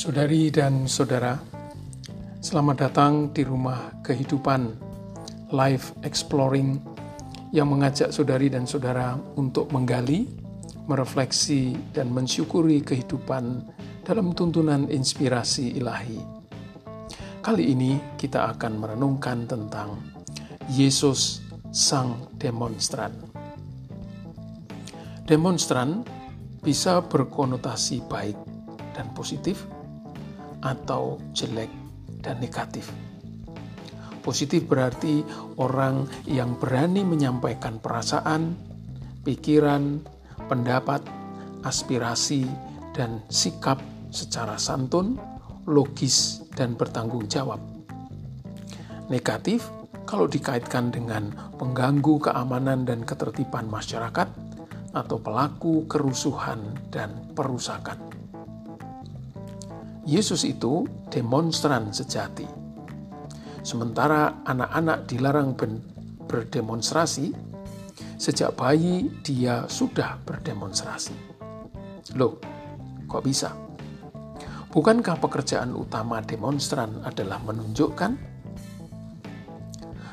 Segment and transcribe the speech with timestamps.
[0.00, 1.36] Saudari dan saudara,
[2.40, 4.72] selamat datang di rumah kehidupan
[5.52, 6.80] Life Exploring
[7.52, 10.24] yang mengajak saudari dan saudara untuk menggali,
[10.88, 13.60] merefleksi, dan mensyukuri kehidupan
[14.00, 16.16] dalam tuntunan inspirasi ilahi.
[17.44, 20.00] Kali ini kita akan merenungkan tentang
[20.72, 21.44] Yesus
[21.76, 23.12] Sang Demonstran.
[25.28, 26.08] Demonstran
[26.64, 28.40] bisa berkonotasi baik
[28.96, 29.68] dan positif,
[30.60, 31.70] atau jelek
[32.20, 32.88] dan negatif.
[34.20, 35.24] Positif berarti
[35.56, 38.52] orang yang berani menyampaikan perasaan,
[39.24, 40.04] pikiran,
[40.44, 41.00] pendapat,
[41.64, 42.44] aspirasi,
[42.92, 43.80] dan sikap
[44.12, 45.16] secara santun,
[45.64, 47.62] logis, dan bertanggung jawab.
[49.08, 49.72] Negatif
[50.04, 54.28] kalau dikaitkan dengan pengganggu keamanan dan ketertiban masyarakat
[54.90, 57.96] atau pelaku kerusuhan dan perusakan.
[60.08, 62.48] Yesus itu demonstran sejati.
[63.60, 65.52] Sementara anak-anak dilarang
[66.24, 67.36] berdemonstrasi,
[68.16, 71.12] sejak bayi dia sudah berdemonstrasi.
[72.16, 72.40] Loh,
[73.04, 73.52] kok bisa?
[74.72, 78.32] Bukankah pekerjaan utama demonstran adalah menunjukkan?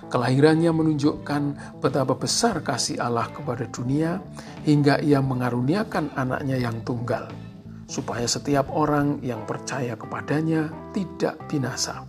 [0.07, 1.43] Kelahirannya menunjukkan
[1.79, 4.19] betapa besar kasih Allah kepada dunia
[4.63, 7.31] hingga ia mengaruniakan anaknya yang tunggal–
[7.87, 12.03] supaya setiap orang yang percaya kepadanya tidak binasa.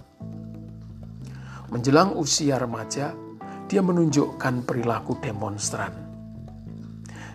[1.71, 3.15] Menjelang usia remaja,
[3.71, 5.95] dia menunjukkan perilaku demonstran.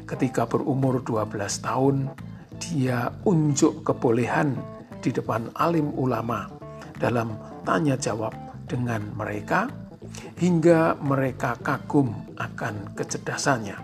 [0.04, 2.12] Ketika berumur 12 tahun,
[2.60, 4.60] dia unjuk kebolehan
[5.00, 6.52] di depan alim ulama
[7.00, 8.36] dalam tanya jawab
[8.68, 9.72] dengan mereka
[10.40, 13.78] hingga mereka kagum akan kecerdasannya.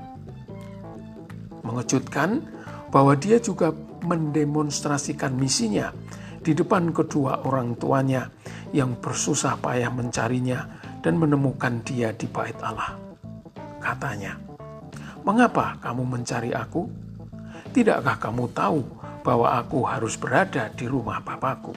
[1.63, 2.43] Mengejutkan
[2.89, 3.69] bahwa dia juga
[4.03, 5.91] mendemonstrasikan misinya
[6.39, 8.31] di depan kedua orang tuanya
[8.71, 10.65] yang bersusah payah mencarinya
[11.03, 12.95] dan menemukan dia di bait Allah.
[13.79, 14.39] Katanya,
[15.23, 16.87] "Mengapa kamu mencari aku?
[17.75, 18.81] Tidakkah kamu tahu
[19.23, 21.75] bahwa aku harus berada di rumah Bapakku?"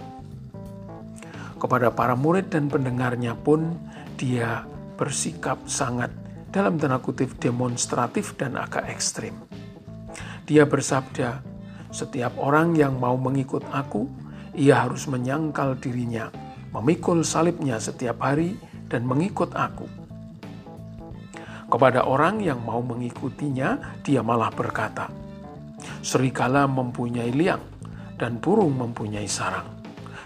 [1.58, 3.78] Kepada para murid dan pendengarnya pun
[4.18, 4.66] dia
[4.98, 6.10] bersikap sangat
[6.52, 9.34] dalam tanda kutip demonstratif dan agak ekstrim.
[10.44, 11.51] Dia bersabda,
[11.92, 14.08] setiap orang yang mau mengikut aku,
[14.56, 16.32] ia harus menyangkal dirinya,
[16.72, 18.56] memikul salibnya setiap hari,
[18.88, 19.84] dan mengikut aku.
[21.68, 25.08] Kepada orang yang mau mengikutinya, dia malah berkata,
[26.00, 27.60] Serigala mempunyai liang,
[28.16, 29.68] dan burung mempunyai sarang.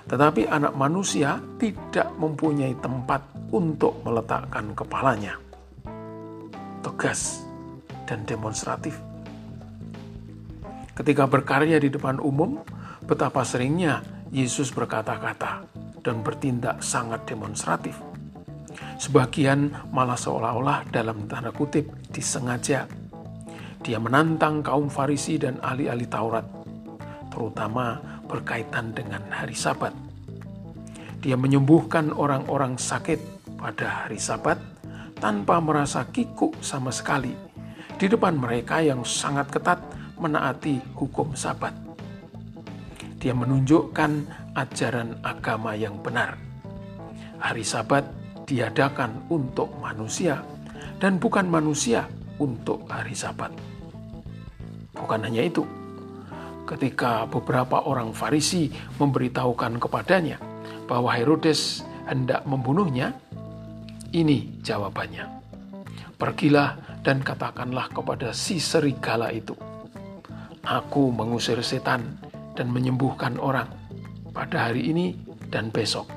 [0.06, 5.34] Tetapi anak manusia tidak mempunyai tempat untuk meletakkan kepalanya.
[6.83, 7.43] Tegas
[8.06, 8.94] dan demonstratif
[10.96, 12.64] Ketika berkarya di depan umum,
[13.04, 14.00] betapa seringnya
[14.32, 15.68] Yesus berkata-kata
[16.00, 18.00] dan bertindak sangat demonstratif.
[18.96, 22.88] Sebagian malah seolah-olah dalam tanda kutip disengaja.
[23.84, 26.48] Dia menantang kaum Farisi dan ahli-ahli Taurat,
[27.28, 29.92] terutama berkaitan dengan hari Sabat.
[31.20, 33.20] Dia menyembuhkan orang-orang sakit
[33.60, 34.56] pada hari Sabat
[35.20, 37.36] tanpa merasa kikuk sama sekali
[37.96, 39.80] di depan mereka yang sangat ketat
[40.21, 41.72] menaati hukum sabat.
[43.16, 44.10] Dia menunjukkan
[44.56, 46.37] ajaran agama yang benar.
[47.37, 48.04] Hari sabat
[48.47, 50.41] diadakan untuk manusia
[51.03, 52.09] dan bukan manusia
[52.41, 53.53] untuk hari sabat.
[54.97, 55.65] Bukan hanya itu,
[56.65, 60.41] ketika beberapa orang Farisi memberitahukan kepadanya
[60.88, 63.12] bahwa Herodes hendak membunuhnya,
[64.15, 65.28] ini jawabannya.
[66.16, 69.53] Pergilah dan katakanlah kepada si serigala itu,
[70.66, 72.19] Aku mengusir setan
[72.59, 73.71] dan menyembuhkan orang
[74.34, 75.15] pada hari ini
[75.47, 76.10] dan besok.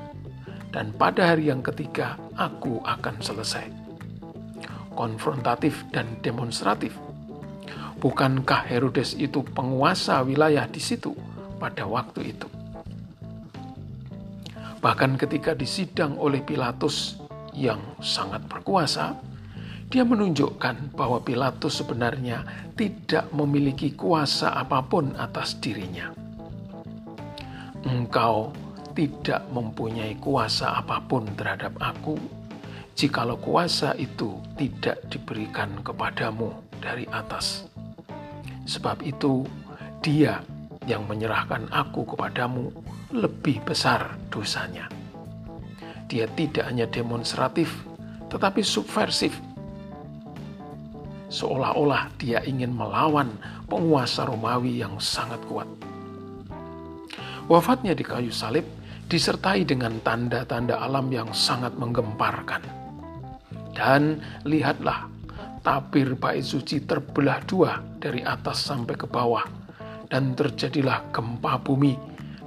[0.73, 3.69] Dan pada hari yang ketiga, aku akan selesai.
[4.97, 6.97] Konfrontatif dan demonstratif.
[8.01, 11.13] Bukankah Herodes itu penguasa wilayah di situ
[11.61, 12.49] pada waktu itu?
[14.81, 17.21] Bahkan ketika disidang oleh Pilatus
[17.53, 19.13] yang sangat berkuasa,
[19.89, 22.45] dia menunjukkan bahwa Pilatus sebenarnya
[22.77, 26.13] tidak memiliki kuasa apa pun atas dirinya.
[27.89, 28.53] Engkau
[28.93, 32.21] tidak mempunyai kuasa apa pun terhadap aku,
[32.93, 37.65] jikalau kuasa itu tidak diberikan kepadamu dari atas.
[38.69, 39.49] Sebab itu,
[39.99, 40.39] Dia
[40.87, 42.71] yang menyerahkan aku kepadamu
[43.11, 44.87] lebih besar dosanya.
[46.07, 47.83] Dia tidak hanya demonstratif,
[48.31, 49.35] tetapi subversif
[51.29, 53.29] seolah-olah dia ingin melawan
[53.69, 55.69] penguasa Romawi yang sangat kuat.
[57.49, 58.65] Wafatnya di kayu salib
[59.09, 62.61] disertai dengan tanda-tanda alam yang sangat menggemparkan.
[63.73, 65.09] Dan lihatlah,
[65.65, 69.45] tabir bait suci terbelah dua dari atas sampai ke bawah,
[70.13, 71.97] dan terjadilah gempa bumi,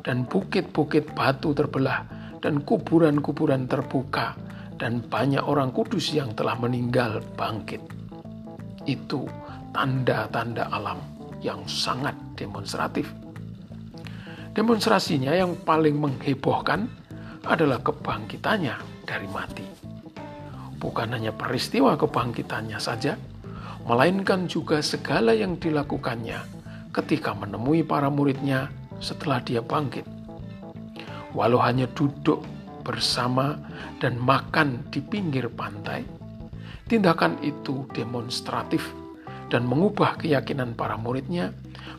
[0.06, 2.06] dan bukit-bukit batu terbelah,
[2.38, 4.38] dan kuburan-kuburan terbuka,
[4.78, 8.01] dan banyak orang kudus yang telah meninggal bangkit.
[8.84, 9.26] Itu
[9.70, 10.98] tanda-tanda alam
[11.42, 13.10] yang sangat demonstratif
[14.52, 16.84] Demonstrasinya yang paling menghebohkan
[17.48, 18.76] adalah kebangkitannya
[19.08, 19.64] dari mati.
[20.76, 23.16] Bukan hanya peristiwa kebangkitannya saja,
[23.88, 26.36] melainkan juga segala yang dilakukannya
[26.92, 28.68] ketika menemui para muridnya
[29.00, 30.04] setelah dia bangkit.
[31.32, 32.44] Walau hanya duduk
[32.84, 33.56] bersama
[34.04, 36.04] dan makan di pinggir pantai,
[36.86, 38.82] tindakan itu demonstratif
[39.52, 41.52] dan mengubah keyakinan para muridnya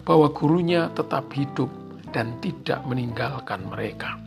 [0.04, 1.70] bahwa gurunya tetap hidup
[2.10, 4.18] dan tidak meninggalkan mereka.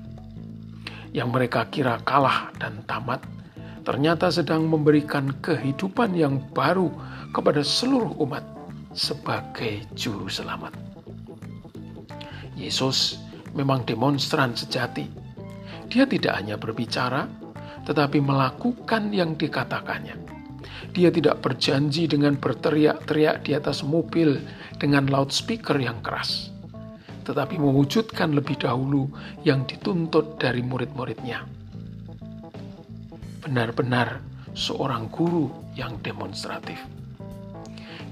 [1.11, 3.23] Yang mereka kira kalah dan tamat,
[3.87, 6.91] ternyata sedang memberikan kehidupan yang baru
[7.31, 8.43] kepada seluruh umat
[8.95, 10.75] sebagai juru selamat.
[12.57, 13.21] Yesus
[13.53, 15.07] memang demonstran sejati.
[15.87, 17.29] Dia tidak hanya berbicara,
[17.87, 20.36] tetapi melakukan yang dikatakannya.
[20.95, 24.39] Dia tidak berjanji dengan berteriak-teriak di atas mobil
[24.77, 26.57] dengan loudspeaker yang keras
[27.27, 29.11] tetapi mewujudkan lebih dahulu
[29.43, 31.43] yang dituntut dari murid-muridnya.
[33.43, 34.23] Benar-benar
[34.55, 36.79] seorang guru yang demonstratif.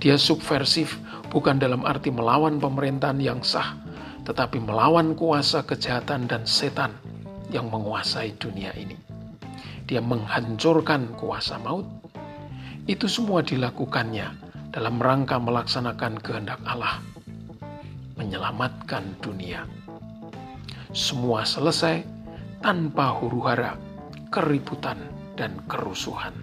[0.02, 0.98] Dia subversif
[1.30, 3.78] bukan dalam arti melawan pemerintahan yang sah,
[4.26, 6.90] tetapi melawan kuasa kejahatan dan setan
[7.54, 8.98] yang menguasai dunia ini.
[9.86, 11.86] Dia menghancurkan kuasa maut.
[12.84, 14.28] Itu semua dilakukannya
[14.69, 17.00] dalam rangka melaksanakan kehendak Allah
[18.20, 19.66] menyelamatkan dunia.
[20.94, 22.04] Semua selesai
[22.62, 23.75] tanpa huru-hara,
[24.31, 24.98] keributan,
[25.34, 26.36] dan kerusuhan.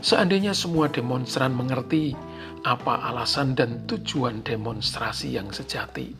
[0.00, 2.16] Seandainya semua demonstran mengerti
[2.64, 6.16] apa alasan dan tujuan demonstrasi yang sejati,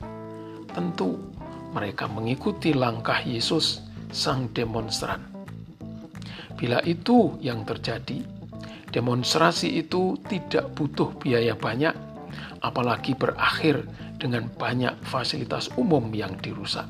[0.71, 1.19] tentu
[1.73, 3.81] mereka mengikuti langkah Yesus,
[4.13, 5.30] sang demonstran.
[6.61, 8.21] Bila itu yang terjadi,
[8.93, 11.97] demonstrasi itu tidak butuh biaya banyak
[12.61, 13.89] apalagi berakhir
[14.21, 16.85] dengan banyak fasilitas umum yang dirusak.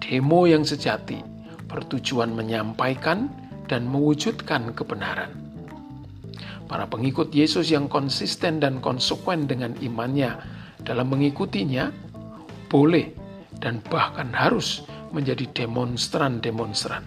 [0.00, 1.20] Demo yang sejati
[1.68, 3.28] bertujuan menyampaikan
[3.68, 5.30] dan mewujudkan kebenaran.
[6.64, 10.40] Para pengikut Yesus yang konsisten dan konsekuen dengan imannya
[10.80, 11.92] dalam mengikutinya
[12.72, 13.12] boleh
[13.60, 17.04] dan bahkan harus menjadi demonstran-demonstran.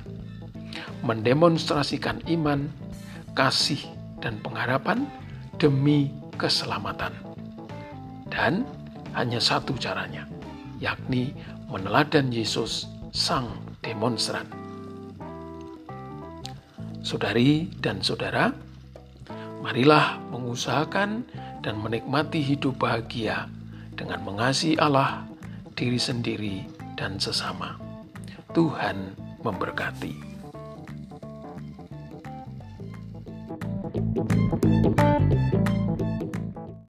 [1.04, 2.72] Mendemonstrasikan iman,
[3.36, 3.84] kasih,
[4.24, 5.04] dan pengharapan
[5.60, 6.10] demi
[6.40, 7.12] keselamatan.
[8.32, 8.64] Dan
[9.14, 10.26] hanya satu caranya,
[10.80, 11.36] yakni
[11.68, 13.52] meneladan Yesus sang
[13.84, 14.48] demonstran.
[17.04, 18.56] Saudari dan saudara,
[19.60, 21.28] marilah mengusahakan
[21.62, 23.52] dan menikmati hidup bahagia
[23.94, 25.28] dengan mengasihi Allah,
[25.76, 26.64] diri sendiri,
[26.96, 27.78] dan sesama.
[28.56, 29.14] Tuhan
[29.44, 30.33] memberkati.
[33.94, 35.63] Thank you.